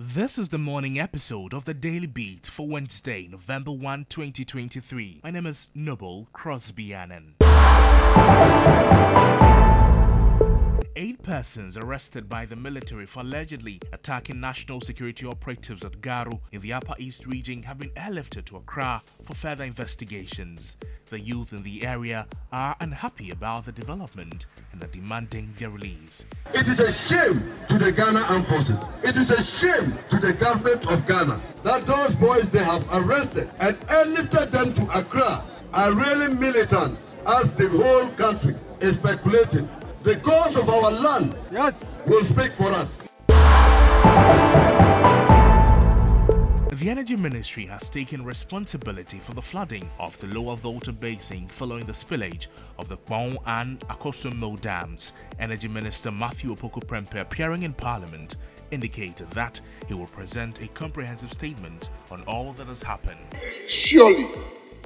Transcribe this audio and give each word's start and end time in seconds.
This 0.00 0.38
is 0.38 0.48
the 0.48 0.58
morning 0.58 1.00
episode 1.00 1.52
of 1.52 1.64
the 1.64 1.74
Daily 1.74 2.06
Beat 2.06 2.46
for 2.46 2.68
Wednesday, 2.68 3.26
November 3.28 3.72
1, 3.72 4.06
2023. 4.08 5.22
My 5.24 5.32
name 5.32 5.44
is 5.44 5.70
Noble 5.74 6.28
Crosby 6.32 6.94
Annan. 6.94 7.34
Eight 10.94 11.20
persons 11.24 11.76
arrested 11.76 12.28
by 12.28 12.46
the 12.46 12.54
military 12.54 13.06
for 13.06 13.22
allegedly 13.22 13.80
attacking 13.92 14.38
national 14.38 14.80
security 14.80 15.26
operatives 15.26 15.84
at 15.84 16.00
Garu 16.00 16.38
in 16.52 16.60
the 16.60 16.72
Upper 16.72 16.94
East 17.00 17.26
region 17.26 17.64
have 17.64 17.78
been 17.78 17.90
airlifted 17.90 18.44
to 18.44 18.58
Accra 18.58 19.02
for 19.24 19.34
further 19.34 19.64
investigations. 19.64 20.76
The 21.10 21.18
youth 21.18 21.54
in 21.54 21.62
the 21.62 21.86
area 21.86 22.26
are 22.52 22.76
unhappy 22.80 23.30
about 23.30 23.64
the 23.64 23.72
development 23.72 24.44
and 24.72 24.84
are 24.84 24.88
demanding 24.88 25.54
their 25.58 25.70
release. 25.70 26.26
It 26.52 26.68
is 26.68 26.80
a 26.80 26.92
shame 26.92 27.50
to 27.68 27.78
the 27.78 27.90
Ghana 27.90 28.20
Armed 28.28 28.46
Forces. 28.46 28.78
It 29.02 29.16
is 29.16 29.30
a 29.30 29.42
shame 29.42 29.98
to 30.10 30.18
the 30.18 30.34
government 30.34 30.86
of 30.86 31.06
Ghana 31.06 31.40
that 31.62 31.86
those 31.86 32.14
boys 32.16 32.46
they 32.50 32.62
have 32.62 32.86
arrested 32.92 33.50
and 33.58 33.80
airlifted 33.86 34.50
them 34.50 34.74
to 34.74 34.98
Accra 34.98 35.44
are 35.72 35.94
really 35.94 36.34
militants 36.34 37.16
as 37.26 37.50
the 37.52 37.68
whole 37.70 38.08
country 38.10 38.54
is 38.80 38.96
speculating 38.96 39.66
the 40.02 40.16
cause 40.16 40.56
of 40.56 40.68
our 40.68 40.90
land 40.90 41.34
yes. 41.50 42.00
will 42.06 42.22
speak 42.22 42.52
for 42.52 42.70
us. 42.70 43.08
The 46.78 46.90
Energy 46.90 47.16
Ministry 47.16 47.66
has 47.66 47.90
taken 47.90 48.24
responsibility 48.24 49.18
for 49.18 49.34
the 49.34 49.42
flooding 49.42 49.90
of 49.98 50.16
the 50.20 50.28
lower 50.28 50.54
Volta 50.54 50.92
Basin 50.92 51.48
following 51.48 51.84
the 51.84 51.92
spillage 51.92 52.46
of 52.78 52.88
the 52.88 52.96
Kpong 52.98 53.36
and 53.46 53.80
Akosombo 53.88 54.60
dams. 54.60 55.12
Energy 55.40 55.66
Minister 55.66 56.12
Matthew 56.12 56.54
Opoku 56.54 56.80
Prempeh, 56.84 57.20
appearing 57.20 57.64
in 57.64 57.72
Parliament, 57.72 58.36
indicated 58.70 59.28
that 59.32 59.60
he 59.88 59.94
will 59.94 60.06
present 60.06 60.62
a 60.62 60.68
comprehensive 60.68 61.32
statement 61.32 61.90
on 62.12 62.22
all 62.28 62.52
that 62.52 62.68
has 62.68 62.80
happened. 62.80 63.18
Surely, 63.66 64.28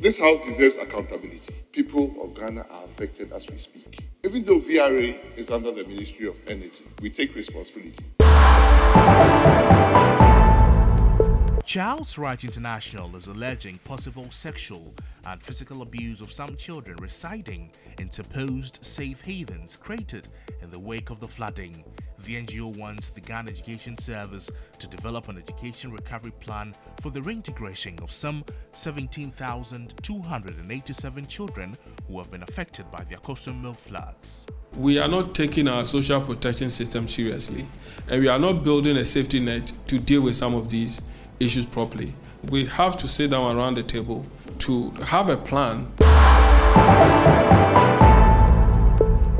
this 0.00 0.18
House 0.18 0.42
deserves 0.46 0.76
accountability. 0.78 1.54
People 1.72 2.16
of 2.24 2.34
Ghana 2.34 2.64
are 2.70 2.84
affected 2.86 3.32
as 3.32 3.50
we 3.50 3.58
speak. 3.58 3.98
Even 4.24 4.44
though 4.44 4.60
VRA 4.60 5.14
is 5.36 5.50
under 5.50 5.72
the 5.72 5.84
Ministry 5.84 6.26
of 6.26 6.36
Energy, 6.46 6.86
we 7.02 7.10
take 7.10 7.34
responsibility. 7.34 8.02
Child's 11.72 12.18
Rights 12.18 12.44
International 12.44 13.16
is 13.16 13.28
alleging 13.28 13.78
possible 13.78 14.30
sexual 14.30 14.92
and 15.24 15.42
physical 15.42 15.80
abuse 15.80 16.20
of 16.20 16.30
some 16.30 16.54
children 16.56 16.98
residing 17.00 17.70
in 17.98 18.10
supposed 18.10 18.78
safe 18.82 19.22
havens 19.22 19.76
created 19.76 20.28
in 20.60 20.70
the 20.70 20.78
wake 20.78 21.08
of 21.08 21.18
the 21.18 21.26
flooding. 21.26 21.82
The 22.24 22.34
NGO 22.34 22.76
wants 22.76 23.08
the 23.08 23.22
Ghana 23.22 23.52
Education 23.52 23.96
Service 23.96 24.50
to 24.80 24.86
develop 24.86 25.30
an 25.30 25.38
education 25.38 25.92
recovery 25.92 26.32
plan 26.40 26.74
for 27.00 27.08
the 27.08 27.22
reintegration 27.22 27.98
of 28.02 28.12
some 28.12 28.44
17,287 28.72 31.26
children 31.26 31.74
who 32.06 32.18
have 32.18 32.30
been 32.30 32.42
affected 32.42 32.84
by 32.92 33.02
the 33.04 33.16
Akosombo 33.16 33.74
floods. 33.74 34.46
We 34.76 34.98
are 34.98 35.08
not 35.08 35.34
taking 35.34 35.68
our 35.68 35.86
social 35.86 36.20
protection 36.20 36.68
system 36.68 37.08
seriously, 37.08 37.66
and 38.08 38.20
we 38.20 38.28
are 38.28 38.38
not 38.38 38.62
building 38.62 38.98
a 38.98 39.06
safety 39.06 39.40
net 39.40 39.72
to 39.86 39.98
deal 39.98 40.20
with 40.20 40.36
some 40.36 40.54
of 40.54 40.68
these 40.68 41.00
issues 41.44 41.66
properly. 41.66 42.14
We 42.50 42.64
have 42.66 42.96
to 42.98 43.08
sit 43.08 43.30
down 43.30 43.56
around 43.56 43.74
the 43.74 43.82
table 43.82 44.24
to 44.58 44.90
have 45.06 45.28
a 45.28 45.36
plan. 45.36 45.92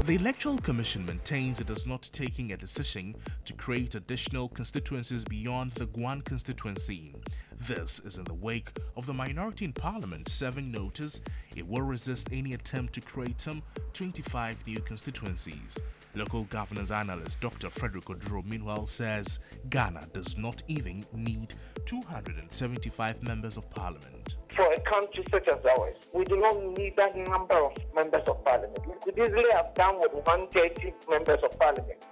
The 0.04 0.16
Electoral 0.16 0.58
Commission 0.58 1.06
maintains 1.06 1.60
it 1.60 1.70
is 1.70 1.86
not 1.86 2.08
taking 2.12 2.52
a 2.52 2.56
decision 2.56 3.14
to 3.44 3.52
create 3.52 3.94
additional 3.94 4.48
constituencies 4.48 5.24
beyond 5.24 5.72
the 5.72 5.86
Guan 5.86 6.24
constituency. 6.24 7.14
This 7.68 8.00
is 8.00 8.18
in 8.18 8.24
the 8.24 8.34
wake 8.34 8.70
of 8.96 9.06
the 9.06 9.12
minority 9.12 9.64
in 9.66 9.72
parliament 9.72 10.28
serving 10.28 10.72
notice 10.72 11.20
it 11.54 11.64
will 11.64 11.82
resist 11.82 12.28
any 12.32 12.54
attempt 12.54 12.92
to 12.94 13.00
create 13.00 13.40
some 13.40 13.62
25 13.92 14.66
new 14.66 14.80
constituencies. 14.80 15.78
Local 16.16 16.42
governance 16.44 16.90
analyst 16.90 17.40
Dr. 17.40 17.70
Frederick 17.70 18.06
Oduro, 18.06 18.44
meanwhile, 18.44 18.88
says 18.88 19.38
Ghana 19.70 20.08
does 20.12 20.36
not 20.36 20.64
even 20.66 21.04
need 21.14 21.54
275 21.84 23.22
members 23.22 23.56
of 23.56 23.70
parliament. 23.70 24.36
For 24.56 24.72
a 24.72 24.80
country 24.80 25.24
such 25.30 25.46
as 25.46 25.64
ours, 25.78 25.96
we 26.12 26.24
do 26.24 26.40
not 26.40 26.60
need 26.76 26.94
that 26.96 27.16
number 27.16 27.64
of 27.64 27.76
members 27.94 28.26
of 28.26 28.44
parliament. 28.44 28.78
We 28.86 28.94
could 29.12 29.18
easily 29.18 29.50
have 29.52 29.72
done 29.74 30.00
with 30.00 30.12
130 30.12 30.94
members 31.08 31.38
of 31.44 31.56
parliament. 31.58 32.02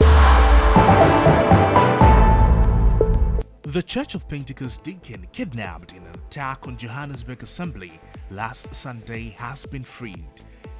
The 3.70 3.82
Church 3.84 4.16
of 4.16 4.26
Pentecost 4.26 4.82
deacon 4.82 5.28
kidnapped 5.30 5.92
in 5.92 6.02
an 6.02 6.14
attack 6.26 6.66
on 6.66 6.76
Johannesburg 6.76 7.44
Assembly 7.44 8.00
last 8.32 8.74
Sunday 8.74 9.36
has 9.38 9.64
been 9.64 9.84
freed. 9.84 10.26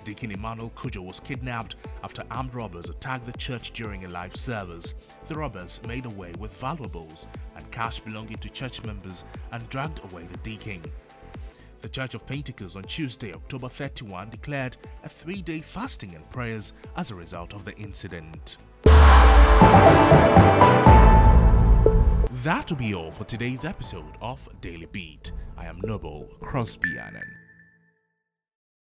Deacon 0.02 0.32
Emmanuel 0.32 0.72
Kujo 0.74 1.06
was 1.06 1.20
kidnapped 1.20 1.76
after 2.02 2.24
armed 2.32 2.52
robbers 2.52 2.88
attacked 2.88 3.26
the 3.26 3.38
church 3.38 3.70
during 3.74 4.04
a 4.04 4.08
live 4.08 4.34
service. 4.34 4.94
The 5.28 5.36
robbers 5.36 5.78
made 5.86 6.04
away 6.04 6.32
with 6.40 6.52
valuables 6.54 7.28
and 7.54 7.70
cash 7.70 8.00
belonging 8.00 8.38
to 8.38 8.48
church 8.48 8.82
members 8.82 9.24
and 9.52 9.68
dragged 9.68 10.00
away 10.10 10.26
the 10.26 10.38
deacon. 10.38 10.82
The 11.82 11.88
Church 11.88 12.14
of 12.14 12.26
Pentecost 12.26 12.74
on 12.74 12.82
Tuesday, 12.82 13.32
October 13.32 13.68
31, 13.68 14.30
declared 14.30 14.76
a 15.04 15.08
three 15.08 15.42
day 15.42 15.60
fasting 15.60 16.16
and 16.16 16.28
prayers 16.30 16.72
as 16.96 17.12
a 17.12 17.14
result 17.14 17.54
of 17.54 17.64
the 17.64 17.76
incident. 17.76 18.56
That 22.42 22.70
will 22.70 22.78
be 22.78 22.94
all 22.94 23.10
for 23.10 23.24
today's 23.24 23.66
episode 23.66 24.16
of 24.22 24.48
Daily 24.62 24.86
Beat. 24.86 25.32
I 25.58 25.66
am 25.66 25.78
Noble 25.82 26.26
Crosby 26.40 26.98
Annan. 26.98 27.39